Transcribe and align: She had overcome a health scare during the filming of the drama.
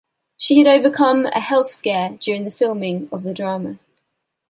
She 0.35 0.57
had 0.57 0.67
overcome 0.67 1.27
a 1.27 1.39
health 1.39 1.69
scare 1.69 2.17
during 2.19 2.43
the 2.43 2.49
filming 2.49 3.07
of 3.11 3.21
the 3.21 3.35
drama. 3.35 3.77